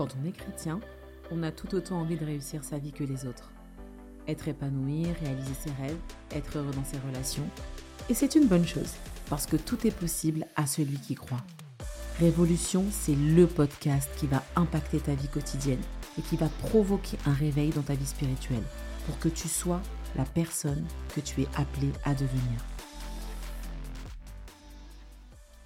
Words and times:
Quand 0.00 0.16
on 0.18 0.26
est 0.26 0.32
chrétien, 0.32 0.80
on 1.30 1.42
a 1.42 1.52
tout 1.52 1.74
autant 1.74 2.00
envie 2.00 2.16
de 2.16 2.24
réussir 2.24 2.64
sa 2.64 2.78
vie 2.78 2.90
que 2.90 3.04
les 3.04 3.26
autres. 3.26 3.52
Être 4.26 4.48
épanoui, 4.48 5.04
réaliser 5.22 5.52
ses 5.52 5.72
rêves, 5.72 5.98
être 6.30 6.56
heureux 6.56 6.72
dans 6.72 6.86
ses 6.86 6.96
relations. 7.06 7.46
Et 8.08 8.14
c'est 8.14 8.34
une 8.34 8.46
bonne 8.46 8.66
chose, 8.66 8.94
parce 9.28 9.44
que 9.44 9.56
tout 9.56 9.86
est 9.86 9.94
possible 9.94 10.46
à 10.56 10.66
celui 10.66 10.96
qui 10.96 11.16
croit. 11.16 11.44
Révolution, 12.18 12.86
c'est 12.90 13.14
le 13.14 13.46
podcast 13.46 14.08
qui 14.16 14.26
va 14.26 14.42
impacter 14.56 15.00
ta 15.00 15.12
vie 15.12 15.28
quotidienne 15.28 15.82
et 16.18 16.22
qui 16.22 16.36
va 16.36 16.48
provoquer 16.48 17.18
un 17.26 17.34
réveil 17.34 17.68
dans 17.68 17.82
ta 17.82 17.92
vie 17.92 18.06
spirituelle 18.06 18.64
pour 19.04 19.18
que 19.18 19.28
tu 19.28 19.48
sois 19.48 19.82
la 20.16 20.24
personne 20.24 20.86
que 21.14 21.20
tu 21.20 21.42
es 21.42 21.48
appelé 21.58 21.90
à 22.06 22.14
devenir. 22.14 22.69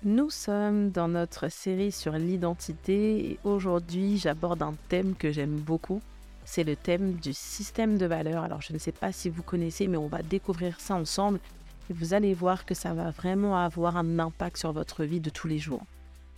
Nous 0.06 0.28
sommes 0.28 0.90
dans 0.90 1.08
notre 1.08 1.48
série 1.48 1.90
sur 1.90 2.12
l'identité 2.12 3.30
et 3.30 3.38
aujourd'hui 3.42 4.18
j'aborde 4.18 4.60
un 4.60 4.74
thème 4.90 5.14
que 5.14 5.32
j'aime 5.32 5.56
beaucoup. 5.56 6.02
C'est 6.44 6.62
le 6.62 6.76
thème 6.76 7.14
du 7.14 7.32
système 7.32 7.96
de 7.96 8.04
valeurs. 8.04 8.44
Alors 8.44 8.60
je 8.60 8.74
ne 8.74 8.78
sais 8.78 8.92
pas 8.92 9.12
si 9.12 9.30
vous 9.30 9.42
connaissez 9.42 9.88
mais 9.88 9.96
on 9.96 10.06
va 10.06 10.20
découvrir 10.20 10.78
ça 10.78 10.94
ensemble 10.94 11.40
et 11.88 11.94
vous 11.94 12.12
allez 12.12 12.34
voir 12.34 12.66
que 12.66 12.74
ça 12.74 12.92
va 12.92 13.12
vraiment 13.12 13.56
avoir 13.56 13.96
un 13.96 14.18
impact 14.18 14.58
sur 14.58 14.74
votre 14.74 15.04
vie 15.04 15.20
de 15.20 15.30
tous 15.30 15.48
les 15.48 15.58
jours. 15.58 15.86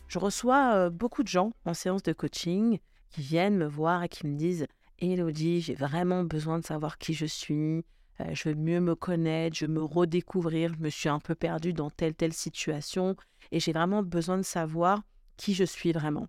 Je 0.07 0.21
reçois 0.21 0.75
euh, 0.77 0.89
beaucoup 0.89 1.25
de 1.25 1.29
gens 1.29 1.51
en 1.65 1.75
séance 1.75 2.05
de 2.05 2.13
coaching 2.13 2.79
qui 3.11 3.21
viennent 3.21 3.57
me 3.57 3.67
voir 3.67 4.05
et 4.05 4.09
qui 4.09 4.29
me 4.29 4.37
disent 4.37 4.69
Elodie, 5.01 5.61
j'ai 5.61 5.75
vraiment 5.75 6.23
besoin 6.23 6.61
de 6.61 6.65
savoir 6.65 6.99
qui 6.99 7.15
je 7.15 7.27
suis, 7.27 7.85
euh, 8.21 8.25
je 8.33 8.49
veux 8.49 8.55
mieux 8.55 8.81
me 8.81 8.95
connaître, 8.95 9.57
je 9.57 9.67
veux 9.67 9.73
me 9.73 9.83
redécouvrir, 9.83 10.75
je 10.75 10.81
me 10.81 10.89
suis 10.89 11.09
un 11.09 11.19
peu 11.19 11.35
perdue 11.35 11.73
dans 11.73 11.91
telle 11.91 12.15
telle 12.15 12.33
situation 12.33 13.17
et 13.53 13.61
j'ai 13.61 13.73
vraiment 13.73 14.03
besoin 14.03 14.37
de 14.37 14.43
savoir 14.43 15.03
qui 15.37 15.55
je 15.55 15.65
suis 15.65 15.93
vraiment. 15.93 16.29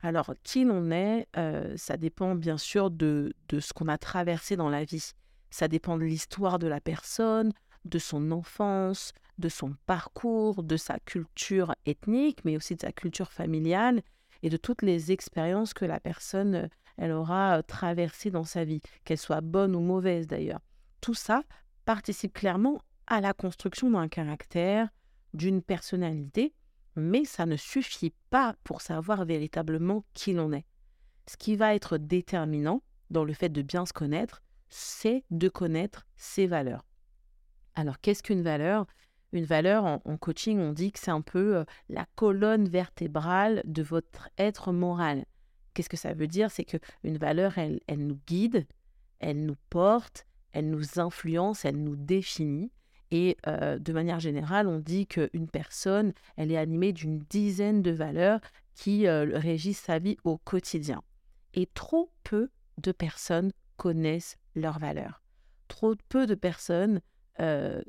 Alors, 0.00 0.32
qui 0.44 0.64
l'on 0.64 0.90
est, 0.90 1.26
euh, 1.36 1.74
ça 1.76 1.96
dépend 1.96 2.34
bien 2.34 2.58
sûr 2.58 2.90
de, 2.90 3.34
de 3.48 3.60
ce 3.60 3.72
qu'on 3.72 3.88
a 3.88 3.98
traversé 3.98 4.56
dans 4.56 4.68
la 4.68 4.84
vie. 4.84 5.12
Ça 5.50 5.66
dépend 5.66 5.96
de 5.96 6.04
l'histoire 6.04 6.58
de 6.58 6.68
la 6.68 6.80
personne, 6.80 7.52
de 7.84 7.98
son 7.98 8.30
enfance, 8.30 9.12
de 9.38 9.48
son 9.48 9.74
parcours, 9.86 10.62
de 10.62 10.76
sa 10.76 10.98
culture 11.00 11.74
ethnique, 11.86 12.44
mais 12.44 12.56
aussi 12.56 12.76
de 12.76 12.80
sa 12.80 12.92
culture 12.92 13.32
familiale 13.32 14.02
et 14.42 14.50
de 14.50 14.56
toutes 14.56 14.82
les 14.82 15.10
expériences 15.10 15.74
que 15.74 15.84
la 15.84 16.00
personne 16.00 16.68
elle 16.96 17.12
aura 17.12 17.58
euh, 17.58 17.62
traversées 17.62 18.30
dans 18.30 18.44
sa 18.44 18.64
vie, 18.64 18.80
qu'elles 19.04 19.18
soient 19.18 19.40
bonnes 19.40 19.76
ou 19.76 19.80
mauvaises 19.80 20.26
d'ailleurs. 20.26 20.60
Tout 21.00 21.14
ça 21.14 21.44
participe 21.84 22.34
clairement 22.34 22.82
à 23.06 23.20
la 23.20 23.32
construction 23.32 23.90
d'un 23.90 24.08
caractère, 24.08 24.88
d'une 25.34 25.62
personnalité, 25.62 26.54
mais 26.96 27.24
ça 27.24 27.46
ne 27.46 27.56
suffit 27.56 28.12
pas 28.30 28.56
pour 28.64 28.80
savoir 28.80 29.24
véritablement 29.24 30.04
qui 30.14 30.32
l'on 30.32 30.52
est. 30.52 30.66
Ce 31.26 31.36
qui 31.36 31.56
va 31.56 31.74
être 31.74 31.98
déterminant 31.98 32.82
dans 33.10 33.24
le 33.24 33.32
fait 33.32 33.48
de 33.48 33.62
bien 33.62 33.86
se 33.86 33.92
connaître, 33.92 34.42
c'est 34.68 35.24
de 35.30 35.48
connaître 35.48 36.06
ses 36.16 36.46
valeurs. 36.46 36.84
Alors 37.74 38.00
qu'est-ce 38.00 38.22
qu'une 38.22 38.42
valeur? 38.42 38.86
Une 39.32 39.44
valeur, 39.44 39.84
en, 39.84 40.16
coaching, 40.16 40.58
on 40.58 40.72
dit 40.72 40.90
que 40.90 40.98
c'est 40.98 41.10
un 41.10 41.20
peu 41.20 41.58
euh, 41.58 41.64
la 41.90 42.06
colonne 42.14 42.66
vertébrale 42.66 43.62
de 43.66 43.82
votre 43.82 44.30
être 44.38 44.72
moral. 44.72 45.26
Qu'est-ce 45.74 45.90
que 45.90 45.98
ça 45.98 46.14
veut 46.14 46.26
dire? 46.26 46.50
C'est 46.50 46.64
qu'une 46.64 47.18
valeur, 47.18 47.58
elle, 47.58 47.80
elle 47.86 48.06
nous 48.06 48.18
guide, 48.26 48.66
elle 49.20 49.44
nous 49.44 49.56
porte, 49.68 50.26
elle 50.52 50.70
nous 50.70 50.98
influence, 50.98 51.64
elle 51.64 51.82
nous 51.82 51.96
définit. 51.96 52.70
Et 53.10 53.38
de 53.46 53.92
manière 53.92 54.20
générale, 54.20 54.68
on 54.68 54.80
dit 54.80 55.06
qu'une 55.06 55.48
personne, 55.50 56.12
elle 56.36 56.52
est 56.52 56.58
animée 56.58 56.92
d'une 56.92 57.20
dizaine 57.20 57.82
de 57.82 57.90
valeurs 57.90 58.40
qui 58.74 59.08
régissent 59.08 59.80
sa 59.80 59.98
vie 59.98 60.18
au 60.24 60.36
quotidien. 60.36 61.02
Et 61.54 61.66
trop 61.66 62.12
peu 62.22 62.50
de 62.76 62.92
personnes 62.92 63.52
connaissent 63.76 64.36
leurs 64.54 64.78
valeurs. 64.78 65.22
Trop 65.68 65.94
peu 66.08 66.26
de 66.26 66.34
personnes 66.34 67.00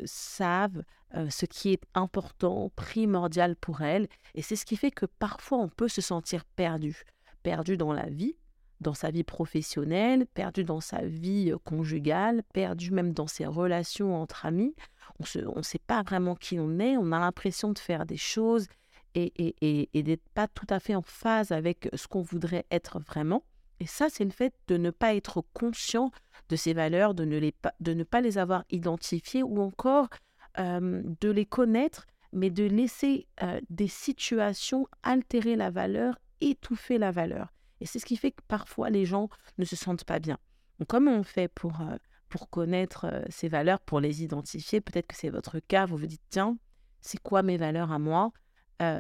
savent 0.06 0.84
ce 1.14 1.46
qui 1.46 1.74
est 1.74 1.84
important, 1.96 2.72
primordial 2.76 3.56
pour 3.56 3.82
elles. 3.82 4.08
Et 4.36 4.42
c'est 4.42 4.56
ce 4.56 4.66
qui 4.66 4.78
fait 4.78 4.92
que 4.92 5.06
parfois 5.06 5.58
on 5.58 5.70
peut 5.70 5.90
se 5.90 6.02
sentir 6.02 6.46
perdu. 6.46 7.04
Perdu 7.44 7.76
dans 7.76 7.94
la 7.94 8.10
vie, 8.10 8.38
dans 8.82 8.94
sa 8.94 9.12
vie 9.12 9.24
professionnelle, 9.24 10.26
perdu 10.26 10.64
dans 10.64 10.80
sa 10.80 11.02
vie 11.06 11.54
conjugale, 11.64 12.44
perdu 12.54 12.92
même 12.92 13.14
dans 13.14 13.28
ses 13.28 13.46
relations 13.46 14.16
entre 14.22 14.46
amis 14.46 14.76
on 15.20 15.58
ne 15.58 15.62
sait 15.62 15.80
pas 15.80 16.02
vraiment 16.04 16.36
qui 16.36 16.60
on 16.60 16.80
est, 16.80 16.98
on 16.98 17.12
a 17.12 17.20
l'impression 17.20 17.72
de 17.72 17.80
faire 17.80 18.06
des 18.06 18.18
choses 18.18 18.68
et, 19.16 19.88
d'être 19.94 20.30
pas 20.34 20.48
tout 20.48 20.68
à 20.70 20.80
fait 20.80 20.96
en 20.96 21.02
phase 21.02 21.52
avec 21.52 21.90
ce 21.94 22.08
qu'on 22.08 22.22
voudrait 22.22 22.66
être 22.72 23.00
vraiment. 23.00 23.44
Et 23.80 23.88
ça, 23.88 24.08
c'est 24.10 24.24
le 24.24 24.32
fait 24.32 24.54
de 24.68 24.78
ne 24.78 24.92
pas 24.92 25.16
être 25.16 25.44
conscient 25.54 26.12
de 26.50 26.56
ces 26.56 26.74
valeurs, 26.74 27.14
de 27.14 27.26
ne 27.26 28.04
pas 28.04 28.22
les 28.22 28.38
avoir 28.38 28.64
identifiées 28.70 29.44
ou 29.44 29.62
encore 29.62 30.10
de 30.58 31.30
les 31.30 31.46
connaître, 31.46 32.08
mais 32.32 32.50
de 32.50 32.64
laisser 32.64 33.28
des 33.70 33.88
situations 33.88 34.88
altérer 35.04 35.56
la 35.56 35.70
valeur, 35.70 36.20
étouffer 36.42 36.98
la 36.98 37.12
valeur. 37.12 37.52
Et 37.82 37.86
c'est 37.86 38.00
ce 38.00 38.06
qui 38.06 38.18
fait 38.18 38.32
que 38.32 38.44
parfois 38.48 38.90
les 38.90 39.06
gens 39.06 39.30
ne 39.58 39.66
se 39.66 39.76
sentent 39.76 40.04
pas 40.04 40.20
bien. 40.20 40.38
Donc, 40.80 40.88
comment 40.88 41.12
on 41.12 41.24
fait 41.24 41.48
pour 41.48 41.82
pour 42.30 42.50
connaître 42.50 43.24
ces 43.30 43.50
valeurs, 43.50 43.82
pour 43.82 44.00
les 44.00 44.24
identifier. 44.24 44.82
Peut-être 44.82 45.08
que 45.08 45.16
c'est 45.16 45.30
votre 45.32 45.60
cas, 45.60 45.86
vous 45.86 45.98
vous 45.98 46.06
dites, 46.06 46.22
tiens, 46.30 46.58
c'est 47.02 47.20
quoi 47.20 47.42
mes 47.42 47.58
valeurs 47.58 47.92
à 47.92 48.00
moi 48.00 48.32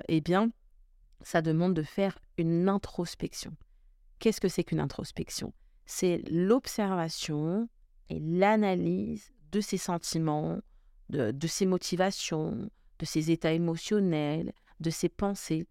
Eh 0.07 0.19
bien, 0.19 0.51
ça 1.21 1.41
demande 1.41 1.73
de 1.73 1.83
faire 1.83 2.17
une 2.37 2.67
introspection. 2.67 3.55
Qu'est-ce 4.19 4.41
que 4.41 4.47
c'est 4.47 4.63
qu'une 4.63 4.79
introspection? 4.79 5.53
C'est 5.85 6.21
l'observation 6.29 7.69
et 8.09 8.19
l'analyse 8.19 9.31
de 9.51 9.61
ses 9.61 9.77
sentiments, 9.77 10.59
de, 11.09 11.47
ses 11.47 11.65
motivations, 11.65 12.69
de 12.99 13.05
ses 13.05 13.31
états 13.31 13.53
émotionnels, 13.53 14.53
de 14.79 14.89
ses 14.89 15.09
pensées. 15.09 15.67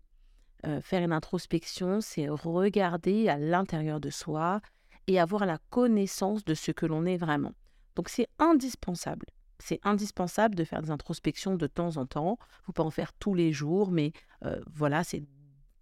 Faire 0.83 1.03
une 1.03 1.13
introspection, 1.13 2.01
c'est 2.01 2.29
regarder 2.29 3.29
à 3.29 3.39
l'intérieur 3.39 4.01
de 4.01 4.11
soi, 4.11 4.61
et 5.09 5.19
avoir 5.19 5.47
la 5.47 5.59
connaissance 5.71 6.45
de 6.45 6.55
ce 6.55 6.71
que 6.71 6.87
l'on 6.87 7.05
est 7.07 7.17
vraiment. 7.17 7.55
Donc 7.97 8.09
c'est 8.11 8.29
indispensable. 8.39 9.27
C'est 9.59 9.81
indispensable 9.83 10.55
de 10.55 10.63
faire 10.63 10.83
des 10.83 10.91
introspections 10.91 11.57
de 11.57 11.67
temps 11.67 11.97
en 11.97 12.07
temps. 12.07 12.39
Il 12.39 12.61
ne 12.61 12.65
faut 12.67 12.73
pas 12.73 12.85
en 12.85 12.91
faire 12.91 13.13
tous 13.15 13.35
les 13.35 13.51
jours, 13.51 13.91
mais 13.91 14.13
euh, 14.45 14.61
voilà, 14.73 15.03
c'est 15.03 15.25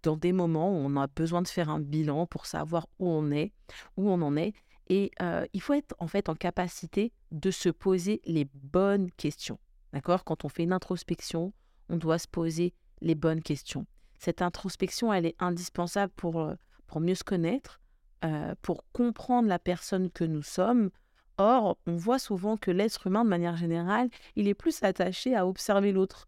dans 0.01 0.15
des 0.15 0.31
moments 0.31 0.71
où 0.71 0.77
on 0.77 0.95
a 0.95 1.07
besoin 1.07 1.41
de 1.41 1.47
faire 1.47 1.69
un 1.69 1.79
bilan 1.79 2.25
pour 2.25 2.45
savoir 2.45 2.87
où 2.97 3.07
on 3.07 3.29
est, 3.29 3.51
où 3.97 4.09
on 4.09 4.21
en 4.21 4.35
est. 4.37 4.53
Et 4.87 5.11
euh, 5.21 5.45
il 5.53 5.61
faut 5.61 5.73
être 5.73 5.93
en 5.99 6.07
fait 6.07 6.29
en 6.29 6.35
capacité 6.35 7.11
de 7.31 7.51
se 7.51 7.69
poser 7.69 8.21
les 8.25 8.45
bonnes 8.45 9.11
questions. 9.11 9.59
D'accord? 9.91 10.23
Quand 10.23 10.45
on 10.45 10.49
fait 10.49 10.63
une 10.63 10.73
introspection, 10.73 11.53
on 11.89 11.97
doit 11.97 12.17
se 12.17 12.27
poser 12.27 12.73
les 13.01 13.15
bonnes 13.15 13.41
questions. 13.41 13.85
Cette 14.17 14.41
introspection, 14.41 15.13
elle 15.13 15.25
est 15.25 15.35
indispensable 15.39 16.11
pour, 16.15 16.41
euh, 16.41 16.55
pour 16.87 16.99
mieux 16.99 17.15
se 17.15 17.23
connaître, 17.23 17.79
euh, 18.25 18.55
pour 18.61 18.83
comprendre 18.91 19.47
la 19.47 19.59
personne 19.59 20.09
que 20.09 20.23
nous 20.23 20.41
sommes. 20.41 20.89
Or, 21.37 21.77
on 21.85 21.95
voit 21.95 22.19
souvent 22.19 22.57
que 22.57 22.71
l'être 22.71 23.07
humain, 23.07 23.23
de 23.23 23.29
manière 23.29 23.57
générale, 23.57 24.09
il 24.35 24.47
est 24.47 24.55
plus 24.55 24.81
attaché 24.83 25.35
à 25.35 25.45
observer 25.45 25.91
l'autre, 25.91 26.27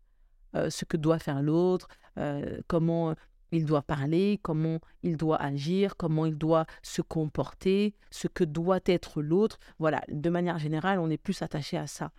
euh, 0.55 0.69
ce 0.69 0.85
que 0.85 0.97
doit 0.97 1.19
faire 1.19 1.41
l'autre, 1.41 1.87
comment 2.67 3.15
il 3.53 3.65
doit 3.65 3.81
parler, 3.81 4.39
comment 4.41 4.79
il 5.03 5.15
doit 5.15 5.41
agir, 5.41 5.95
comment 5.95 6.25
il 6.25 6.37
doit 6.37 6.65
se 6.83 7.01
comporter, 7.01 7.95
ce 8.11 8.27
que 8.27 8.43
doit 8.43 8.81
être 8.85 9.21
l'autre. 9.21 9.57
Voilà, 9.79 10.01
de 10.09 10.29
manière 10.29 10.59
générale, 10.59 10.99
on 10.99 11.09
est 11.09 11.17
plus 11.17 11.41
attaché 11.41 11.77
à 11.77 11.87
ça. 11.87 12.11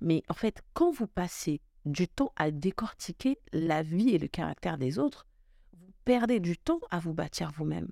Mais 0.00 0.24
en 0.28 0.34
fait, 0.34 0.62
quand 0.72 0.90
vous 0.90 1.06
passez 1.06 1.60
du 1.84 2.08
temps 2.08 2.32
à 2.36 2.50
décortiquer 2.50 3.38
la 3.52 3.82
vie 3.82 4.10
et 4.10 4.18
le 4.18 4.28
caractère 4.28 4.78
des 4.78 4.98
autres, 4.98 5.26
vous 5.72 5.92
perdez 6.04 6.40
du 6.40 6.56
temps 6.56 6.80
à 6.90 6.98
vous 6.98 7.14
bâtir 7.14 7.50
vous-même 7.50 7.88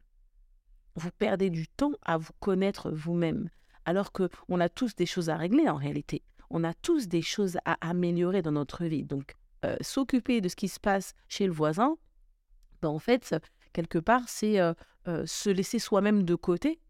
vous 0.96 1.10
perdez 1.10 1.50
du 1.50 1.68
temps 1.68 1.92
à 2.04 2.16
vous 2.18 2.32
connaître 2.40 2.90
vous-même. 2.90 3.48
Alors 3.84 4.12
que 4.12 4.28
on 4.48 4.60
a 4.60 4.68
tous 4.68 4.94
des 4.94 5.06
choses 5.06 5.30
à 5.30 5.36
régler 5.36 5.68
en 5.68 5.76
réalité. 5.76 6.22
On 6.50 6.64
a 6.64 6.74
tous 6.74 7.08
des 7.08 7.22
choses 7.22 7.58
à 7.64 7.76
améliorer 7.80 8.42
dans 8.42 8.52
notre 8.52 8.84
vie. 8.84 9.04
Donc, 9.04 9.36
euh, 9.64 9.76
s'occuper 9.80 10.40
de 10.40 10.48
ce 10.48 10.56
qui 10.56 10.68
se 10.68 10.78
passe 10.78 11.14
chez 11.28 11.46
le 11.46 11.52
voisin, 11.52 11.96
ben, 12.82 12.88
en 12.88 12.98
fait, 12.98 13.34
quelque 13.72 13.98
part, 13.98 14.22
c'est 14.28 14.60
euh, 14.60 14.74
euh, 15.08 15.24
se 15.26 15.50
laisser 15.50 15.78
soi-même 15.78 16.24
de 16.24 16.34
côté 16.34 16.80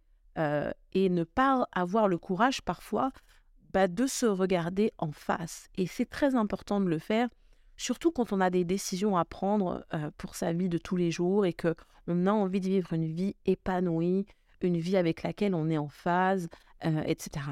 et 0.94 1.10
ne 1.10 1.24
pas 1.24 1.68
avoir 1.72 2.08
le 2.08 2.16
courage 2.16 2.62
parfois 2.62 3.12
de 3.74 4.06
se 4.06 4.26
regarder 4.26 4.92
en 4.98 5.12
face. 5.12 5.68
Et 5.76 5.86
c'est 5.86 6.08
très 6.08 6.34
important 6.34 6.80
de 6.80 6.88
le 6.88 6.98
faire 6.98 7.28
surtout 7.76 8.12
quand 8.12 8.32
on 8.32 8.40
a 8.40 8.50
des 8.50 8.64
décisions 8.64 9.16
à 9.16 9.24
prendre 9.24 9.84
pour 10.18 10.36
sa 10.36 10.52
vie 10.52 10.68
de 10.68 10.78
tous 10.78 10.96
les 10.96 11.10
jours 11.10 11.46
et 11.46 11.52
que 11.52 11.74
on 12.06 12.26
a 12.26 12.32
envie 12.32 12.60
de 12.60 12.68
vivre 12.68 12.92
une 12.92 13.06
vie 13.06 13.34
épanouie, 13.46 14.26
une 14.60 14.78
vie 14.78 14.96
avec 14.96 15.22
laquelle 15.22 15.54
on 15.54 15.68
est 15.70 15.78
en 15.78 15.88
phase, 15.88 16.48
etc. 16.82 17.46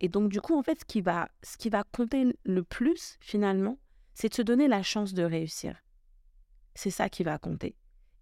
et 0.00 0.08
donc 0.08 0.30
du 0.30 0.40
coup, 0.40 0.58
en 0.58 0.62
fait, 0.62 0.80
ce 0.80 0.84
qui 0.84 1.00
va, 1.00 1.28
ce 1.42 1.56
qui 1.56 1.68
va 1.68 1.84
compter 1.84 2.36
le 2.44 2.62
plus 2.62 3.16
finalement, 3.20 3.78
c'est 4.14 4.30
de 4.30 4.34
se 4.34 4.42
donner 4.42 4.66
la 4.68 4.82
chance 4.82 5.14
de 5.14 5.22
réussir. 5.22 5.76
C'est 6.74 6.90
ça 6.90 7.08
qui 7.08 7.22
va 7.22 7.38
compter. 7.38 7.76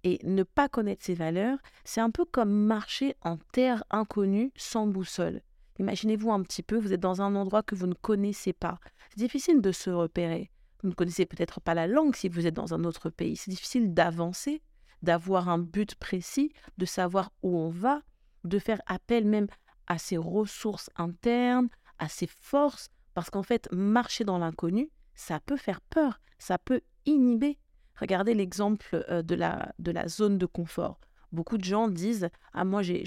Et 0.05 0.19
ne 0.25 0.43
pas 0.43 0.69
connaître 0.69 1.05
ses 1.05 1.15
valeurs, 1.15 1.59
c'est 1.85 2.01
un 2.01 2.11
peu 2.11 2.25
comme 2.25 2.53
marcher 2.53 3.17
en 3.23 3.39
terre 3.53 3.83
inconnue 3.91 4.53
sans 4.57 4.87
boussole. 4.87 5.41
Imaginez-vous 5.79 6.33
un 6.33 6.43
petit 6.43 6.63
peu, 6.63 6.79
vous 6.79 6.93
êtes 6.93 7.01
dans 7.01 7.23
un 7.23 7.35
endroit 7.35 7.63
que 7.63 7.75
vous 7.75 7.87
ne 7.87 7.95
connaissez 7.95 8.53
pas. 8.53 8.79
C'est 9.11 9.19
difficile 9.19 9.61
de 9.61 9.73
se 9.73 9.91
repérer. 9.91 10.51
Vous 10.83 10.89
ne 10.89 10.95
connaissez 10.95 11.27
peut-être 11.27 11.61
pas 11.61 11.75
la 11.75 11.87
langue 11.87 12.15
si 12.15 12.29
vous 12.29 12.47
êtes 12.47 12.55
dans 12.55 12.75
un 12.75 12.85
autre 12.85 13.11
pays. 13.11 13.37
C'est 13.37 13.51
difficile 13.51 13.93
d'avancer, 13.95 14.63
d'avoir 15.03 15.49
un 15.49 15.59
but 15.59 15.95
précis, 15.95 16.53
de 16.79 16.87
savoir 16.87 17.33
où 17.43 17.57
on 17.57 17.69
va, 17.69 18.03
de 18.45 18.59
faire 18.59 18.81
appel 18.87 19.25
même 19.27 19.49
à 19.87 19.99
ses 19.99 20.17
ressources 20.17 20.91
internes, 20.97 21.69
à 21.99 22.09
ses 22.09 22.27
forces, 22.27 22.89
parce 23.15 23.31
qu'en 23.31 23.43
fait, 23.43 23.69
marcher 23.73 24.25
dans 24.25 24.39
l'inconnu, 24.39 24.91
ça 25.15 25.41
peut 25.41 25.57
faire 25.57 25.81
peur, 25.81 26.21
ça 26.39 26.59
peut 26.59 26.83
inhiber. 27.07 27.59
Regardez 27.99 28.35
l'exemple 28.35 29.05
euh, 29.09 29.23
de 29.23 29.35
la, 29.35 29.73
de 29.79 29.91
la 29.91 30.07
zone 30.09 30.39
de 30.39 30.47
confort. 30.47 31.01
Beaucoup 31.33 31.59
de 31.59 31.65
gens 31.65 31.89
disent 31.89 32.29
Ah, 32.53 32.65
moi, 32.65 32.83
j'ai 32.83 33.05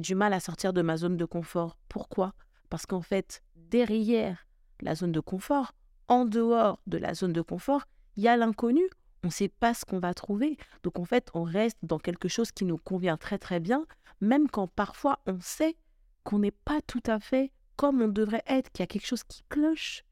du 0.00 0.14
mal 0.14 0.32
à 0.32 0.40
sortir 0.40 0.72
de 0.72 0.82
ma 0.82 0.96
zone 0.96 1.16
de 1.16 1.24
confort. 1.24 1.76
Pourquoi? 1.88 2.34
Parce 2.70 2.86
qu'en 2.86 3.02
fait, 3.02 3.42
derrière 3.56 4.46
la 4.80 4.94
zone 4.94 5.12
de 5.12 5.20
confort, 5.20 5.72
en 6.08 6.24
dehors 6.24 6.80
de 6.86 6.98
la 6.98 7.14
zone 7.14 7.32
de 7.32 7.42
confort, 7.42 7.84
il 8.16 8.22
y 8.22 8.28
a 8.28 8.36
l'inconnu. 8.36 8.82
On 9.24 9.28
ne 9.28 9.32
sait 9.32 9.48
pas 9.48 9.72
ce 9.74 9.84
qu'on 9.84 10.00
va 10.00 10.14
trouver. 10.14 10.56
Donc, 10.82 10.98
en 10.98 11.04
fait, 11.04 11.30
on 11.34 11.44
reste 11.44 11.78
dans 11.82 11.98
quelque 11.98 12.28
chose 12.28 12.50
qui 12.50 12.64
nous 12.64 12.78
convient 12.78 13.16
très, 13.16 13.38
très 13.38 13.60
bien, 13.60 13.86
même 14.20 14.48
quand 14.48 14.66
parfois 14.66 15.20
on 15.26 15.38
sait 15.40 15.76
qu'on 16.24 16.40
n'est 16.40 16.50
pas 16.50 16.80
tout 16.82 17.02
à 17.06 17.20
fait 17.20 17.52
comme 17.76 18.02
on 18.02 18.08
devrait 18.08 18.44
être, 18.46 18.70
qu'il 18.70 18.82
y 18.82 18.84
a 18.84 18.86
quelque 18.86 19.06
chose 19.06 19.24
qui 19.24 19.42
cloche. 19.48 20.04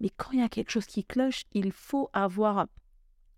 Mais 0.00 0.10
quand 0.10 0.32
il 0.32 0.40
y 0.40 0.42
a 0.42 0.48
quelque 0.48 0.70
chose 0.70 0.86
qui 0.86 1.04
cloche, 1.04 1.44
il 1.52 1.72
faut 1.72 2.10
avoir 2.12 2.66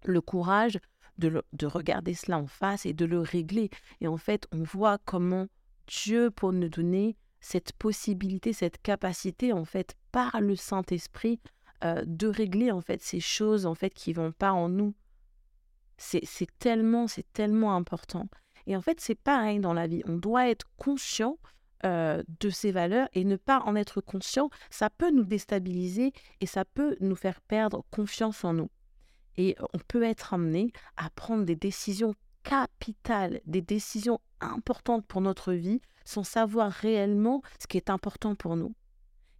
le 0.04 0.20
courage 0.20 0.78
de, 1.18 1.66
regarder 1.66 2.14
cela 2.14 2.38
en 2.38 2.46
face 2.46 2.86
et 2.86 2.92
de 2.92 3.04
le 3.04 3.20
régler. 3.20 3.70
Et 4.00 4.08
en 4.08 4.16
fait, 4.16 4.46
on 4.52 4.62
voit 4.62 4.98
comment 5.04 5.46
Dieu, 5.86 6.30
pour 6.30 6.52
nous 6.52 6.68
donner 6.68 7.16
cette 7.40 7.72
possibilité, 7.72 8.52
cette 8.52 8.80
capacité, 8.82 9.52
en 9.52 9.64
fait, 9.64 9.96
par 10.10 10.40
le 10.40 10.56
Saint-Esprit, 10.56 11.40
euh, 11.84 12.02
de 12.06 12.28
régler 12.28 12.70
en 12.70 12.80
fait 12.80 13.02
ces 13.02 13.18
choses 13.18 13.66
en 13.66 13.74
fait 13.74 13.90
qui 13.90 14.12
vont 14.12 14.30
pas 14.30 14.52
en 14.52 14.68
nous. 14.68 14.94
C'est 15.98 16.26
tellement, 16.58 17.06
c'est 17.06 17.26
tellement 17.32 17.76
important. 17.76 18.28
Et 18.66 18.76
en 18.76 18.80
fait, 18.80 19.00
c'est 19.00 19.14
pareil 19.14 19.60
dans 19.60 19.72
la 19.72 19.86
vie. 19.86 20.02
On 20.06 20.16
doit 20.16 20.48
être 20.48 20.66
conscient 20.76 21.38
euh, 21.84 22.22
de 22.38 22.48
ces 22.48 22.70
valeurs 22.70 23.08
et 23.12 23.24
ne 23.24 23.34
pas 23.34 23.58
en 23.66 23.74
être 23.74 24.00
conscient, 24.00 24.50
ça 24.70 24.88
peut 24.88 25.10
nous 25.10 25.24
déstabiliser 25.24 26.12
et 26.40 26.46
ça 26.46 26.64
peut 26.64 26.96
nous 27.00 27.16
faire 27.16 27.40
perdre 27.40 27.84
confiance 27.90 28.44
en 28.44 28.52
nous. 28.52 28.70
Et 29.36 29.56
on 29.72 29.78
peut 29.78 30.02
être 30.02 30.34
amené 30.34 30.72
à 30.96 31.10
prendre 31.10 31.44
des 31.44 31.56
décisions 31.56 32.14
capitales, 32.42 33.40
des 33.46 33.62
décisions 33.62 34.20
importantes 34.40 35.06
pour 35.06 35.20
notre 35.20 35.52
vie, 35.52 35.80
sans 36.04 36.24
savoir 36.24 36.70
réellement 36.70 37.42
ce 37.60 37.66
qui 37.66 37.76
est 37.76 37.90
important 37.90 38.34
pour 38.34 38.56
nous. 38.56 38.74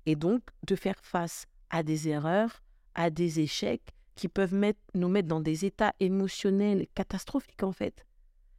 Et 0.06 0.16
donc 0.16 0.42
de 0.66 0.76
faire 0.76 0.98
face 1.02 1.46
à 1.70 1.82
des 1.82 2.08
erreurs, 2.08 2.62
à 2.94 3.10
des 3.10 3.40
échecs 3.40 3.92
qui 4.14 4.28
peuvent 4.28 4.54
nous 4.94 5.08
mettre 5.08 5.28
dans 5.28 5.40
des 5.40 5.64
états 5.64 5.94
émotionnels 6.00 6.86
catastrophiques 6.94 7.62
en 7.62 7.72
fait. 7.72 8.06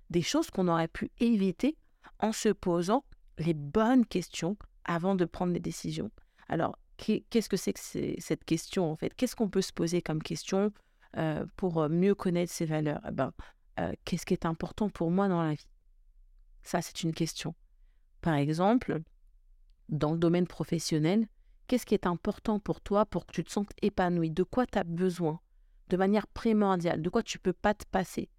Des 0.10 0.22
choses 0.22 0.50
qu'on 0.50 0.68
aurait 0.68 0.88
pu 0.88 1.12
éviter 1.20 1.78
en 2.20 2.32
se 2.32 2.50
posant 2.50 3.04
les 3.38 3.54
bonnes 3.54 4.06
questions 4.06 4.58
avant 4.86 5.16
de 5.16 5.26
prendre 5.26 5.54
des 5.54 5.60
décisions. 5.60 6.12
Alors, 6.50 6.78
qu'est-ce 6.98 7.50
que 7.50 7.58
c'est 7.58 7.74
que 7.74 7.80
cette 8.20 8.44
question 8.44 8.92
en 8.92 8.96
fait? 8.96 9.14
Qu'est-ce 9.16 9.36
qu'on 9.36 9.50
peut 9.50 9.62
se 9.62 9.74
poser 9.74 10.02
comme 10.02 10.22
question? 10.22 10.72
Euh, 11.18 11.46
pour 11.58 11.80
euh, 11.80 11.90
mieux 11.90 12.16
connaître 12.16 12.52
ses 12.52 12.66
valeurs. 12.66 13.02
Eh 13.08 13.12
ben, 13.12 13.32
euh, 13.80 13.94
Qu'est-ce 14.04 14.26
qui 14.26 14.34
est 14.34 14.46
important 14.46 14.90
pour 14.90 15.12
moi 15.12 15.28
dans 15.28 15.44
la 15.44 15.54
vie? 15.54 15.68
Ça, 16.64 16.82
c'est 16.82 17.04
une 17.04 17.14
question. 17.14 17.54
Par 18.22 18.34
exemple, 18.36 19.02
dans 19.90 20.14
le 20.14 20.18
domaine 20.18 20.48
professionnel, 20.48 21.28
qu'est-ce 21.68 21.86
qui 21.86 21.94
est 21.94 22.08
important 22.08 22.60
pour 22.60 22.82
toi 22.82 23.06
pour 23.06 23.28
que 23.28 23.34
tu 23.34 23.44
te 23.44 23.52
sentes 23.52 23.72
épanoui? 23.82 24.32
De 24.32 24.44
quoi 24.44 24.66
tu 24.66 24.80
as 24.80 24.84
besoin? 24.84 25.40
De 25.90 25.98
manière 25.98 26.26
primordiale, 26.26 27.02
de 27.02 27.10
quoi 27.10 27.22
tu 27.22 27.38
peux 27.38 27.54
pas 27.54 27.74
te 27.76 27.86
passer? 27.86 28.30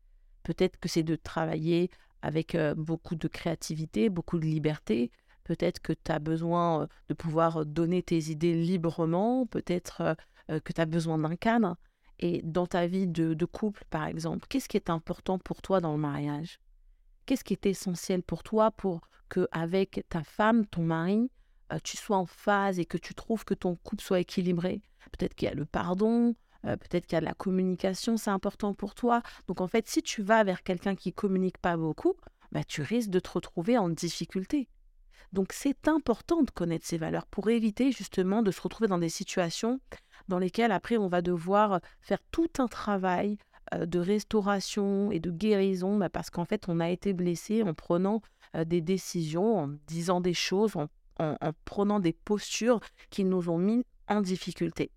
Peut-être 0.43 0.79
que 0.81 0.89
c'est 0.89 1.03
de 1.03 1.15
travailler 1.15 1.91
avec 2.23 2.57
beaucoup 2.77 3.15
de 3.15 3.29
créativité, 3.29 4.09
beaucoup 4.09 4.39
de 4.39 4.47
liberté. 4.47 5.13
Peut-être 5.45 5.81
que 5.81 5.93
tu 5.93 6.11
as 6.11 6.19
besoin 6.19 6.89
de 7.09 7.15
pouvoir 7.15 7.67
donner 7.67 8.03
tes 8.03 8.31
idées 8.31 8.55
librement, 8.55 9.47
peut-être 9.47 10.17
que 10.49 10.73
tu 10.73 10.81
as 10.81 10.87
besoin 10.87 11.19
d'un 11.19 11.37
cadre. 11.37 11.77
Et 12.21 12.43
dans 12.43 12.67
ta 12.67 12.87
vie 12.87 13.07
de, 13.07 13.45
couple, 13.45 13.85
par 13.91 14.07
exemple, 14.07 14.47
qu'est-ce 14.49 14.69
qui 14.69 14.77
est 14.77 14.91
important 14.91 15.39
pour 15.39 15.63
toi 15.63 15.81
dans 15.81 15.93
le 15.93 15.99
mariage? 15.99 16.61
Qu'est-ce 17.27 17.45
qui 17.45 17.55
est 17.55 17.67
essentiel 17.67 18.23
pour 18.23 18.43
toi 18.43 18.71
pour 18.71 19.09
que 19.29 19.49
avec 19.51 20.05
ta 20.09 20.23
femme, 20.23 20.67
ton 20.67 20.83
mari, 20.83 21.31
tu 21.83 21.97
sois 21.97 22.17
en 22.17 22.27
phase 22.27 22.79
et 22.79 22.85
que 22.85 22.99
tu 22.99 23.15
trouves 23.15 23.45
que 23.45 23.55
ton 23.55 23.77
couple 23.77 24.03
soit 24.03 24.21
équilibré? 24.21 24.83
Peut-être 25.13 25.35
qu'il 25.35 25.49
y 25.49 25.51
a 25.51 25.55
le 25.55 25.65
pardon, 25.65 26.35
peut-être 26.63 27.07
qu'il 27.07 27.15
y 27.15 27.19
a 27.19 27.21
de 27.21 27.27
la 27.27 27.35
communication, 27.35 28.17
c'est 28.17 28.31
important 28.31 28.75
pour 28.75 28.95
toi. 28.95 29.23
Donc 29.49 29.61
en 29.61 29.67
fait, 29.67 29.89
si 29.89 30.03
tu 30.03 30.23
vas 30.23 30.45
vers 30.45 30.63
quelqu'un 30.63 30.95
qui 30.95 31.13
communique 31.13 31.59
pas 31.59 31.77
beaucoup, 31.77 32.15
bah, 32.53 32.65
tu 32.65 32.83
risques 32.83 33.11
de 33.11 33.21
te 33.21 33.31
retrouver 33.31 33.77
en 33.77 33.89
difficulté. 33.89 34.69
Donc 35.33 35.53
c'est 35.53 35.89
important 35.89 36.43
de 36.43 36.51
connaître 36.51 36.87
ces 36.87 36.97
valeurs 36.97 37.27
pour 37.27 37.51
éviter 37.51 37.91
justement 37.91 38.43
de 38.43 38.53
se 38.53 38.61
retrouver 38.61 38.87
dans 38.87 38.99
des 38.99 39.09
situations 39.09 39.81
dans 40.29 40.39
lesquelles 40.39 40.73
après 40.73 40.97
on 40.97 41.09
va 41.09 41.23
devoir 41.23 41.81
faire 42.01 42.19
tout 42.31 42.51
un 42.59 42.67
travail 42.67 43.39
de 43.75 43.99
restauration 43.99 45.11
et 45.11 45.21
de 45.21 45.31
guérison 45.31 45.97
bah, 45.97 46.11
parce 46.11 46.31
qu'en 46.31 46.45
fait 46.45 46.69
on 46.69 46.81
a 46.81 46.91
été 46.91 47.13
blessé 47.13 47.63
en 47.63 47.75
prenant 47.75 48.21
des 48.67 48.81
décisions, 48.81 49.59
en 49.59 49.69
disant 49.87 50.21
des 50.21 50.35
choses, 50.35 50.77
en 51.19 51.37
prenant 51.65 51.99
des 51.99 52.13
postures 52.13 52.81
qui 53.11 53.25
nous 53.25 53.49
ont 53.49 53.59
mis 53.59 53.85
en 54.09 54.21
difficulté. 54.21 54.91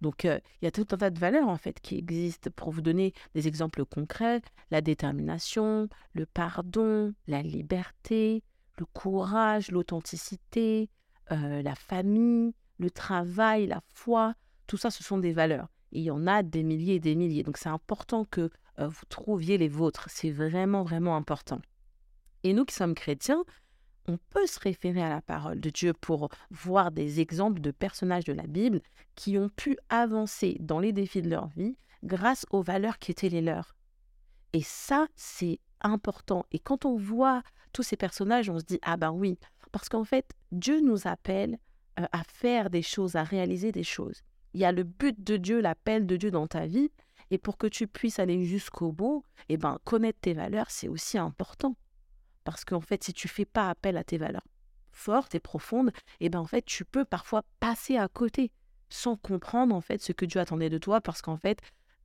Donc, 0.00 0.24
il 0.24 0.40
y 0.60 0.66
a 0.66 0.70
tout 0.70 0.86
un 0.90 0.98
tas 0.98 1.08
de 1.08 1.18
valeurs, 1.18 1.48
en 1.48 1.56
fait, 1.56 1.80
qui 1.80 1.96
existent. 1.96 2.50
Pour 2.54 2.72
vous 2.72 2.82
donner 2.82 3.14
des 3.34 3.48
exemples 3.48 3.86
concrets, 3.86 4.42
la 4.70 4.82
détermination, 4.82 5.88
le 6.12 6.26
pardon, 6.26 7.14
la 7.26 7.40
liberté, 7.40 8.42
le 8.76 8.84
courage, 8.84 9.70
l'authenticité, 9.70 10.90
la 11.30 11.74
famille, 11.74 12.52
le 12.78 12.90
travail, 12.90 13.66
la 13.66 13.80
foi, 13.94 14.34
tout 14.74 14.78
ça, 14.78 14.90
ce 14.90 15.04
sont 15.04 15.18
des 15.18 15.32
valeurs. 15.32 15.68
il 15.92 16.02
y 16.02 16.10
en 16.10 16.26
a 16.26 16.42
des 16.42 16.64
milliers 16.64 16.96
et 16.96 17.00
des 17.00 17.14
milliers. 17.14 17.44
Donc, 17.44 17.58
c'est 17.58 17.68
important 17.68 18.24
que 18.24 18.50
vous 18.76 19.06
trouviez 19.08 19.56
les 19.56 19.68
vôtres. 19.68 20.08
C'est 20.10 20.32
vraiment, 20.32 20.82
vraiment 20.82 21.14
important. 21.14 21.60
Et 22.42 22.52
nous 22.54 22.64
qui 22.64 22.74
sommes 22.74 22.96
chrétiens, 22.96 23.44
on 24.08 24.18
peut 24.30 24.48
se 24.48 24.58
référer 24.58 25.00
à 25.00 25.08
la 25.10 25.22
parole 25.22 25.60
de 25.60 25.70
Dieu 25.70 25.92
pour 25.92 26.28
voir 26.50 26.90
des 26.90 27.20
exemples 27.20 27.60
de 27.60 27.70
personnages 27.70 28.24
de 28.24 28.32
la 28.32 28.48
Bible 28.48 28.80
qui 29.14 29.38
ont 29.38 29.48
pu 29.48 29.78
avancer 29.90 30.56
dans 30.58 30.80
les 30.80 30.92
défis 30.92 31.22
de 31.22 31.30
leur 31.30 31.46
vie 31.46 31.76
grâce 32.02 32.44
aux 32.50 32.62
valeurs 32.62 32.98
qui 32.98 33.12
étaient 33.12 33.28
les 33.28 33.42
leurs. 33.42 33.76
Et 34.54 34.62
ça, 34.62 35.06
c'est 35.14 35.60
important. 35.82 36.46
Et 36.50 36.58
quand 36.58 36.84
on 36.84 36.96
voit 36.96 37.44
tous 37.72 37.84
ces 37.84 37.96
personnages, 37.96 38.50
on 38.50 38.58
se 38.58 38.64
dit, 38.64 38.80
ah 38.82 38.96
ben 38.96 39.12
oui, 39.12 39.38
parce 39.70 39.88
qu'en 39.88 40.04
fait, 40.04 40.32
Dieu 40.50 40.80
nous 40.80 41.06
appelle 41.06 41.58
euh, 42.00 42.06
à 42.10 42.24
faire 42.24 42.70
des 42.70 42.82
choses, 42.82 43.14
à 43.14 43.22
réaliser 43.22 43.70
des 43.70 43.84
choses. 43.84 44.24
Il 44.54 44.60
y 44.60 44.64
a 44.64 44.72
le 44.72 44.84
but 44.84 45.22
de 45.22 45.36
Dieu, 45.36 45.60
l'appel 45.60 46.06
de 46.06 46.16
Dieu 46.16 46.30
dans 46.30 46.46
ta 46.46 46.66
vie, 46.66 46.90
et 47.30 47.38
pour 47.38 47.58
que 47.58 47.66
tu 47.66 47.86
puisses 47.86 48.18
aller 48.18 48.44
jusqu'au 48.44 48.92
bout, 48.92 49.24
eh 49.48 49.56
ben, 49.56 49.78
connaître 49.84 50.20
tes 50.20 50.34
valeurs, 50.34 50.70
c'est 50.70 50.88
aussi 50.88 51.18
important. 51.18 51.76
Parce 52.44 52.64
qu'en 52.64 52.80
fait, 52.80 53.02
si 53.02 53.12
tu 53.12 53.28
fais 53.28 53.44
pas 53.44 53.68
appel 53.68 53.96
à 53.96 54.04
tes 54.04 54.18
valeurs 54.18 54.46
fortes 54.92 55.34
et 55.34 55.40
profondes, 55.40 55.90
eh 56.20 56.28
ben 56.28 56.38
en 56.38 56.46
fait, 56.46 56.64
tu 56.64 56.84
peux 56.84 57.04
parfois 57.04 57.42
passer 57.58 57.96
à 57.96 58.06
côté 58.08 58.52
sans 58.88 59.16
comprendre 59.16 59.74
en 59.74 59.80
fait 59.80 60.00
ce 60.00 60.12
que 60.12 60.24
Dieu 60.24 60.40
attendait 60.40 60.70
de 60.70 60.78
toi 60.78 61.00
parce 61.00 61.20
qu'en 61.20 61.36
fait, 61.36 61.58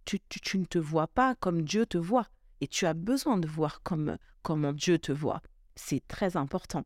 tu, 0.05 0.19
tu, 0.19 0.57
ne 0.57 0.65
te 0.65 0.79
vois 0.79 1.07
pas 1.07 1.35
comme 1.35 1.61
Dieu 1.61 1.85
te 1.85 1.99
voit 1.99 2.27
et 2.61 2.67
tu 2.67 2.87
as 2.87 2.95
besoin 2.95 3.37
de 3.37 3.47
voir 3.47 3.83
comme 3.83 4.17
comment 4.41 4.73
Dieu 4.73 4.97
te 4.97 5.11
voit. 5.11 5.41
C'est 5.75 6.05
très 6.07 6.35
important. 6.35 6.83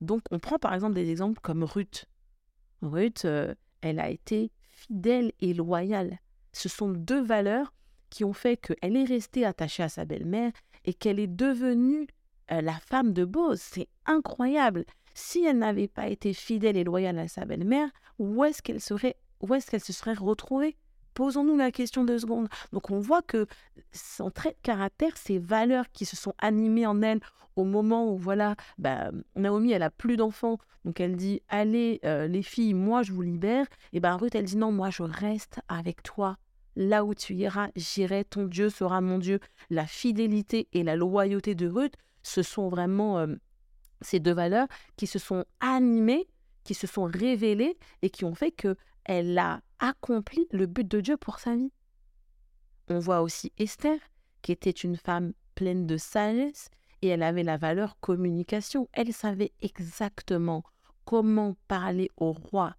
Donc, 0.00 0.22
on 0.30 0.38
prend 0.38 0.58
par 0.58 0.72
exemple 0.72 0.94
des 0.94 1.10
exemples 1.10 1.40
comme 1.42 1.64
Ruth. 1.64 2.06
Ruth, 2.80 3.26
euh, 3.26 3.54
elle 3.82 4.00
a 4.00 4.08
été 4.08 4.50
fidèle 4.72 5.32
et 5.40 5.54
loyale. 5.54 6.18
Ce 6.52 6.68
sont 6.68 6.88
deux 6.88 7.22
valeurs 7.22 7.72
qui 8.10 8.24
ont 8.24 8.32
fait 8.32 8.56
qu'elle 8.56 8.96
est 8.96 9.04
restée 9.04 9.44
attachée 9.46 9.82
à 9.82 9.88
sa 9.88 10.04
belle-mère 10.04 10.52
et 10.84 10.92
qu'elle 10.92 11.18
est 11.18 11.26
devenue 11.26 12.06
euh, 12.50 12.60
la 12.60 12.78
femme 12.78 13.12
de 13.12 13.24
Bose. 13.24 13.60
C'est 13.60 13.88
incroyable. 14.06 14.84
Si 15.14 15.44
elle 15.44 15.58
n'avait 15.58 15.88
pas 15.88 16.08
été 16.08 16.34
fidèle 16.34 16.76
et 16.76 16.84
loyale 16.84 17.18
à 17.18 17.28
sa 17.28 17.44
belle-mère, 17.44 17.88
où 18.18 18.44
est-ce 18.44 18.62
qu'elle 18.62 18.80
serait, 18.80 19.16
où 19.40 19.54
est-ce 19.54 19.70
qu'elle 19.70 19.84
se 19.84 19.92
serait 19.92 20.14
retrouvée? 20.14 20.76
Posons-nous 21.14 21.56
la 21.56 21.70
question 21.70 22.04
de 22.04 22.16
secondes. 22.18 22.48
Donc 22.72 22.90
on 22.90 23.00
voit 23.00 23.22
que 23.22 23.46
son 23.92 24.30
trait 24.30 24.50
de 24.50 24.62
caractère, 24.62 25.16
ses 25.16 25.38
valeurs 25.38 25.90
qui 25.92 26.04
se 26.04 26.16
sont 26.16 26.34
animées 26.38 26.86
en 26.86 27.02
elle 27.02 27.20
au 27.56 27.64
moment 27.64 28.10
où 28.10 28.16
voilà, 28.16 28.56
bah, 28.78 29.10
Naomi 29.36 29.72
elle 29.72 29.82
a 29.82 29.90
plus 29.90 30.16
d'enfants, 30.16 30.58
donc 30.84 31.00
elle 31.00 31.16
dit 31.16 31.42
allez 31.48 32.00
euh, 32.04 32.26
les 32.26 32.42
filles, 32.42 32.74
moi 32.74 33.02
je 33.02 33.12
vous 33.12 33.22
libère. 33.22 33.66
Et 33.92 34.00
ben 34.00 34.16
Ruth 34.16 34.34
elle 34.34 34.46
dit 34.46 34.56
non, 34.56 34.72
moi 34.72 34.90
je 34.90 35.02
reste 35.02 35.60
avec 35.68 36.02
toi 36.02 36.38
Là 36.74 37.04
où 37.04 37.14
tu 37.14 37.34
iras, 37.34 37.68
j'irai, 37.76 38.24
ton 38.24 38.44
Dieu 38.44 38.70
sera 38.70 39.00
mon 39.00 39.18
Dieu. 39.18 39.40
La 39.68 39.86
fidélité 39.86 40.68
et 40.72 40.82
la 40.82 40.96
loyauté 40.96 41.54
de 41.54 41.68
Ruth, 41.68 41.94
ce 42.22 42.42
sont 42.42 42.68
vraiment 42.68 43.18
euh, 43.18 43.26
ces 44.00 44.20
deux 44.20 44.32
valeurs 44.32 44.68
qui 44.96 45.06
se 45.06 45.18
sont 45.18 45.44
animées, 45.60 46.26
qui 46.64 46.74
se 46.74 46.86
sont 46.86 47.04
révélées 47.04 47.76
et 48.00 48.08
qui 48.08 48.24
ont 48.24 48.34
fait 48.34 48.52
qu'elle 49.04 49.38
a 49.38 49.60
accompli 49.78 50.46
le 50.50 50.66
but 50.66 50.86
de 50.86 51.00
Dieu 51.00 51.16
pour 51.16 51.38
sa 51.38 51.56
vie. 51.56 51.72
On 52.88 52.98
voit 52.98 53.22
aussi 53.22 53.52
Esther, 53.58 53.98
qui 54.42 54.52
était 54.52 54.70
une 54.70 54.96
femme 54.96 55.32
pleine 55.54 55.86
de 55.86 55.96
sagesse 55.96 56.68
et 57.00 57.08
elle 57.08 57.22
avait 57.22 57.42
la 57.42 57.56
valeur 57.56 57.98
communication. 58.00 58.88
Elle 58.92 59.12
savait 59.12 59.52
exactement 59.60 60.62
comment 61.04 61.56
parler 61.68 62.10
au 62.16 62.32
roi 62.32 62.76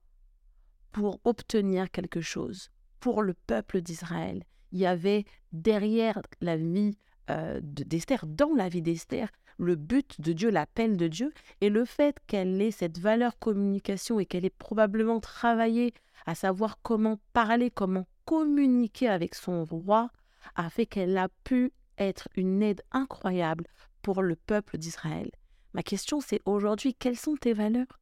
pour 0.92 1.20
obtenir 1.24 1.92
quelque 1.92 2.22
chose 2.22 2.70
pour 3.00 3.22
le 3.22 3.34
peuple 3.34 3.82
d'Israël. 3.82 4.44
Il 4.72 4.80
y 4.80 4.86
avait 4.86 5.26
derrière 5.52 6.22
la 6.42 6.56
vie 6.56 6.98
euh, 7.30 7.60
d'Esther, 7.62 8.26
dans 8.26 8.54
la 8.54 8.70
vie 8.70 8.82
d'Esther, 8.82 9.30
le 9.58 9.76
but 9.76 10.20
de 10.22 10.34
Dieu, 10.34 10.50
l'appel 10.50 10.98
de 10.98 11.08
Dieu, 11.08 11.34
et 11.62 11.70
le 11.70 11.86
fait 11.86 12.18
qu'elle 12.28 12.62
ait 12.62 12.72
cette 12.72 13.00
valeur 13.00 13.38
communication 13.40 14.20
et 14.20 14.26
qu'elle 14.26 14.46
ait 14.46 14.50
probablement 14.50 15.20
travaillé 15.20 15.94
à 16.26 16.36
savoir 16.36 16.80
comment 16.82 17.20
parler, 17.34 17.70
comment 17.70 18.08
communiquer 18.26 19.10
avec 19.10 19.36
son 19.36 19.66
roi, 19.66 20.10
a 20.56 20.70
fait 20.70 20.86
qu'elle 20.86 21.18
a 21.18 21.30
pu 21.44 21.72
être 21.98 22.28
une 22.36 22.62
aide 22.64 22.82
incroyable 22.92 23.68
pour 24.02 24.22
le 24.22 24.36
peuple 24.36 24.78
d'Israël. 24.78 25.32
Ma 25.74 25.84
question 25.84 26.22
c'est 26.22 26.42
aujourd'hui, 26.46 26.94
quelles 26.94 27.18
sont 27.18 27.36
tes 27.36 27.54
valeurs? 27.54 28.00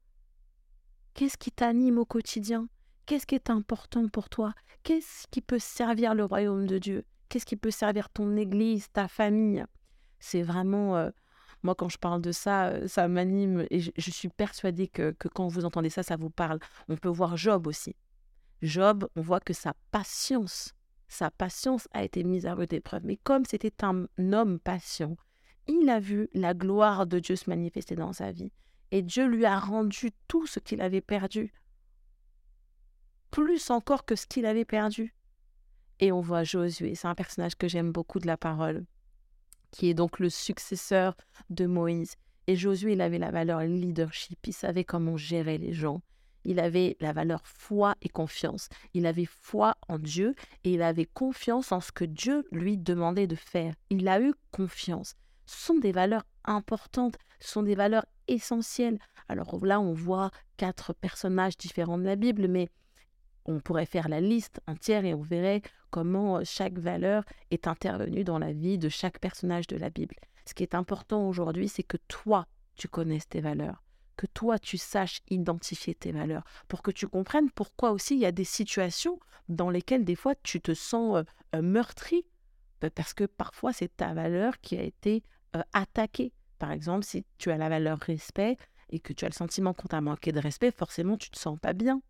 Qu'est-ce 1.13 1.37
qui 1.37 1.51
t'anime 1.51 1.97
au 1.97 2.05
quotidien? 2.05 2.67
Qu'est-ce 3.05 3.25
qui 3.25 3.35
est 3.35 3.49
important 3.49 4.07
pour 4.07 4.29
toi? 4.29 4.53
Qu'est-ce 4.83 5.27
qui 5.29 5.41
peut 5.41 5.59
servir 5.59 6.15
le 6.15 6.25
royaume 6.25 6.65
de 6.65 6.77
Dieu? 6.77 7.05
Qu'est-ce 7.29 7.45
qui 7.45 7.55
peut 7.55 7.71
servir 7.71 8.09
ton 8.09 8.35
église, 8.37 8.91
ta 8.91 9.07
famille? 9.07 9.65
C'est 10.19 10.41
vraiment... 10.41 10.97
Euh, 10.97 11.09
moi, 11.63 11.75
quand 11.75 11.89
je 11.89 11.97
parle 11.97 12.21
de 12.21 12.31
ça, 12.31 12.67
euh, 12.67 12.87
ça 12.87 13.07
m'anime 13.07 13.65
et 13.69 13.79
je, 13.79 14.11
suis 14.11 14.29
persuadée 14.29 14.87
que, 14.87 15.15
quand 15.33 15.47
vous 15.47 15.65
entendez 15.65 15.89
ça, 15.89 16.03
ça 16.03 16.15
vous 16.15 16.29
parle. 16.29 16.59
On 16.89 16.97
peut 16.97 17.09
voir 17.09 17.37
Job 17.37 17.67
aussi. 17.67 17.95
Job, 18.61 19.07
on 19.15 19.21
voit 19.21 19.39
que 19.39 19.53
sa 19.53 19.73
patience, 19.91 20.73
sa 21.07 21.31
patience 21.31 21.87
a 21.93 22.03
été 22.03 22.23
mise 22.23 22.45
à 22.45 22.53
rude 22.53 22.73
épreuve. 22.73 23.05
Mais 23.05 23.17
comme 23.17 23.45
c'était 23.45 23.83
un 23.83 24.07
homme 24.33 24.59
patient, 24.59 25.15
il 25.67 25.89
a 25.89 25.99
vu 25.99 26.29
la 26.33 26.53
gloire 26.53 27.05
de 27.05 27.19
Dieu 27.19 27.35
se 27.35 27.49
manifester 27.49 27.95
dans 27.95 28.13
sa 28.13 28.31
vie. 28.31 28.51
Et 28.91 29.01
Dieu 29.01 29.25
lui 29.25 29.45
a 29.45 29.59
rendu 29.59 30.11
tout 30.27 30.47
ce 30.47 30.59
qu'il 30.59 30.81
avait 30.81 31.01
perdu 31.01 31.53
plus 33.31 33.69
encore 33.69 34.05
que 34.05 34.15
ce 34.15 34.27
qu'il 34.27 34.45
avait 34.45 34.65
perdu. 34.65 35.15
Et 35.99 36.11
on 36.11 36.19
voit 36.19 36.43
Josué, 36.43 36.95
c'est 36.95 37.07
un 37.07 37.15
personnage 37.15 37.55
que 37.55 37.67
j'aime 37.67 37.91
beaucoup 37.91 38.19
de 38.19 38.27
la 38.27 38.37
parole, 38.37 38.85
qui 39.71 39.89
est 39.89 39.93
donc 39.93 40.19
le 40.19 40.29
successeur 40.29 41.15
de 41.49 41.65
Moïse. 41.65 42.15
Et 42.47 42.55
Josué, 42.55 42.93
il 42.93 43.01
avait 43.01 43.19
la 43.19 43.31
valeur 43.31 43.61
leadership, 43.61 44.39
il 44.45 44.53
savait 44.53 44.83
comment 44.83 45.17
gérer 45.17 45.57
les 45.57 45.73
gens. 45.73 46.01
Il 46.43 46.59
avait 46.59 46.97
la 46.99 47.13
valeur 47.13 47.41
foi 47.45 47.95
et 48.01 48.09
confiance. 48.09 48.67
Il 48.93 49.05
avait 49.05 49.25
foi 49.25 49.75
en 49.87 49.99
Dieu 49.99 50.33
et 50.63 50.73
il 50.73 50.81
avait 50.81 51.05
confiance 51.05 51.71
en 51.71 51.81
ce 51.81 51.91
que 51.91 52.05
Dieu 52.05 52.45
lui 52.51 52.77
demandait 52.77 53.27
de 53.27 53.35
faire. 53.35 53.75
Il 53.89 54.07
a 54.07 54.19
eu 54.19 54.33
confiance. 54.51 55.13
Ce 55.45 55.65
sont 55.65 55.77
des 55.77 55.91
valeurs 55.91 56.25
importantes, 56.45 57.17
ce 57.39 57.51
sont 57.51 57.63
des 57.63 57.75
valeurs 57.75 58.05
essentielles. 58.27 58.99
Alors 59.27 59.63
là, 59.63 59.79
on 59.79 59.93
voit 59.93 60.31
quatre 60.57 60.93
personnages 60.93 61.57
différents 61.57 61.97
de 61.97 62.05
la 62.05 62.15
Bible, 62.15 62.47
mais 62.47 62.69
on 63.45 63.59
pourrait 63.59 63.85
faire 63.85 64.09
la 64.09 64.21
liste 64.21 64.61
entière 64.67 65.05
et 65.05 65.13
on 65.13 65.21
verrait 65.21 65.61
comment 65.91 66.37
euh, 66.37 66.41
chaque 66.43 66.79
valeur 66.79 67.23
est 67.51 67.67
intervenue 67.67 68.23
dans 68.23 68.39
la 68.39 68.53
vie 68.53 68.79
de 68.79 68.89
chaque 68.89 69.19
personnage 69.19 69.67
de 69.67 69.77
la 69.77 69.91
Bible. 69.91 70.15
Ce 70.45 70.55
qui 70.55 70.63
est 70.63 70.73
important 70.73 71.27
aujourd'hui, 71.27 71.67
c'est 71.67 71.83
que 71.83 71.97
toi, 72.07 72.47
tu 72.75 72.87
connaisses 72.87 73.29
tes 73.29 73.41
valeurs, 73.41 73.83
que 74.17 74.25
toi, 74.25 74.57
tu 74.57 74.77
saches 74.77 75.19
identifier 75.29 75.93
tes 75.93 76.11
valeurs, 76.11 76.43
pour 76.67 76.81
que 76.81 76.89
tu 76.89 77.07
comprennes 77.07 77.51
pourquoi 77.51 77.91
aussi 77.91 78.15
il 78.15 78.21
y 78.21 78.25
a 78.25 78.31
des 78.31 78.45
situations 78.45 79.19
dans 79.49 79.69
lesquelles 79.69 80.05
des 80.05 80.15
fois 80.15 80.33
tu 80.41 80.61
te 80.61 80.73
sens 80.73 81.17
euh, 81.17 81.23
euh, 81.55 81.61
meurtri, 81.61 82.25
bah, 82.79 82.89
parce 82.89 83.13
que 83.13 83.25
parfois 83.25 83.73
c'est 83.73 83.95
ta 83.95 84.13
valeur 84.13 84.59
qui 84.61 84.77
a 84.77 84.81
été 84.81 85.23
attaquée. 85.73 86.31
Par 86.57 86.71
exemple, 86.71 87.03
si 87.03 87.25
tu 87.37 87.51
as 87.51 87.57
la 87.57 87.67
valeur 87.67 87.99
respect 87.99 88.55
et 88.89 88.99
que 88.99 89.11
tu 89.11 89.25
as 89.25 89.27
le 89.27 89.33
sentiment 89.33 89.73
qu'on 89.73 89.89
t'a 89.89 89.99
manqué 89.99 90.31
de 90.31 90.39
respect, 90.39 90.71
forcément 90.71 91.17
tu 91.17 91.29
te 91.29 91.37
sens 91.37 91.59
pas 91.59 91.73
bien. 91.73 92.01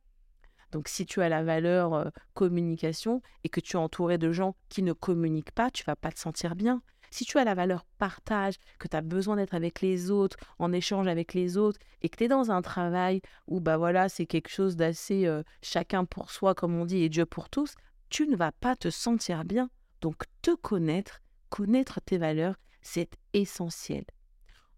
Donc 0.72 0.88
si 0.88 1.06
tu 1.06 1.22
as 1.22 1.30
la 1.30 1.44
valeur 1.44 2.12
communication 2.34 3.22
et 3.44 3.50
que 3.50 3.60
tu 3.60 3.78
es 3.78 3.80
entouré 3.80 4.18
de 4.18 4.32
gens 4.32 4.56
qui 4.70 4.84
ne 4.84 4.94
communiquent 4.94 5.52
pas, 5.52 5.70
tu 5.72 5.84
vas 5.84 5.96
pas 5.96 6.12
te 6.12 6.20
sentir 6.20 6.56
bien. 6.56 6.82
Si 7.14 7.26
tu 7.26 7.38
as 7.38 7.44
la 7.44 7.56
valeur 7.56 7.84
partage, 7.98 8.56
que 8.80 8.88
tu 8.88 8.96
as 8.96 9.02
besoin 9.02 9.36
d'être 9.36 9.54
avec 9.54 9.82
les 9.82 10.12
autres, 10.12 10.38
en 10.60 10.72
échange 10.72 11.08
avec 11.08 11.34
les 11.34 11.58
autres, 11.58 11.80
et 12.02 12.08
que 12.08 12.16
tu 12.16 12.24
es 12.24 12.28
dans 12.30 12.52
un 12.52 12.62
travail 12.62 13.22
où 13.48 13.60
bah 13.60 13.76
voilà, 13.76 14.08
c'est 14.08 14.26
quelque 14.26 14.50
chose 14.50 14.78
d'assez 14.78 15.30
chacun 15.62 16.06
pour 16.06 16.32
soi, 16.32 16.56
comme 16.56 16.74
on 16.74 16.86
dit, 16.86 17.04
et 17.04 17.10
Dieu 17.10 17.26
pour 17.26 17.50
tous, 17.50 17.76
tu 18.10 18.28
ne 18.28 18.38
vas 18.38 18.54
pas 18.54 18.78
te 18.78 18.90
sentir 18.90 19.44
bien. 19.44 19.70
Donc 20.00 20.24
te 20.42 20.56
connaître, 20.56 21.22
connaître 21.50 22.00
tes 22.00 22.18
valeurs, 22.18 22.56
c'est 22.82 23.12
essentiel. 23.34 24.06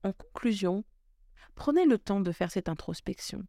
En 0.04 0.12
conclusion, 0.12 0.84
prenez 1.54 1.86
le 1.86 2.00
temps 2.00 2.20
de 2.20 2.32
faire 2.32 2.52
cette 2.52 2.68
introspection. 2.68 3.44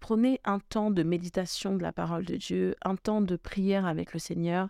Prenez 0.00 0.40
un 0.44 0.58
temps 0.58 0.90
de 0.90 1.02
méditation 1.02 1.76
de 1.76 1.82
la 1.82 1.92
parole 1.92 2.24
de 2.24 2.36
Dieu, 2.36 2.74
un 2.82 2.96
temps 2.96 3.20
de 3.20 3.36
prière 3.36 3.86
avec 3.86 4.12
le 4.12 4.18
Seigneur 4.18 4.68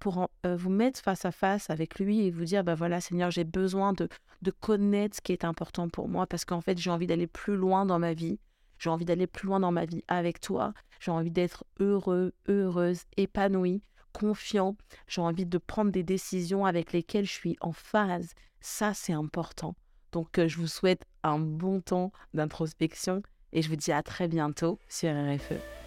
pour 0.00 0.28
euh, 0.44 0.56
vous 0.56 0.70
mettre 0.70 1.00
face 1.00 1.24
à 1.24 1.30
face 1.30 1.70
avec 1.70 2.00
lui 2.00 2.26
et 2.26 2.30
vous 2.32 2.44
dire, 2.44 2.64
bah 2.64 2.74
voilà 2.74 3.00
Seigneur, 3.00 3.30
j'ai 3.30 3.44
besoin 3.44 3.92
de, 3.92 4.08
de 4.42 4.50
connaître 4.50 5.16
ce 5.16 5.20
qui 5.20 5.32
est 5.32 5.44
important 5.44 5.88
pour 5.88 6.08
moi 6.08 6.26
parce 6.26 6.44
qu'en 6.44 6.60
fait 6.60 6.76
j'ai 6.76 6.90
envie 6.90 7.06
d'aller 7.06 7.28
plus 7.28 7.54
loin 7.54 7.86
dans 7.86 8.00
ma 8.00 8.12
vie, 8.12 8.40
j'ai 8.78 8.90
envie 8.90 9.04
d'aller 9.04 9.28
plus 9.28 9.46
loin 9.46 9.60
dans 9.60 9.70
ma 9.70 9.84
vie 9.84 10.02
avec 10.08 10.40
toi, 10.40 10.74
j'ai 10.98 11.12
envie 11.12 11.30
d'être 11.30 11.64
heureux, 11.78 12.32
heureuse, 12.48 13.02
épanouie, 13.16 13.82
confiant, 14.12 14.76
j'ai 15.06 15.20
envie 15.20 15.46
de 15.46 15.58
prendre 15.58 15.92
des 15.92 16.02
décisions 16.02 16.66
avec 16.66 16.92
lesquelles 16.92 17.26
je 17.26 17.32
suis 17.32 17.56
en 17.60 17.72
phase. 17.72 18.34
Ça, 18.60 18.94
c'est 18.94 19.12
important. 19.12 19.74
Donc, 20.12 20.38
euh, 20.38 20.46
je 20.46 20.58
vous 20.58 20.66
souhaite 20.66 21.04
un 21.22 21.38
bon 21.38 21.80
temps 21.80 22.12
d'introspection 22.34 23.22
et 23.52 23.62
je 23.62 23.68
vous 23.68 23.76
dis 23.76 23.92
à 23.92 24.02
très 24.02 24.28
bientôt 24.28 24.78
sur 24.88 25.10
RFE. 25.10 25.81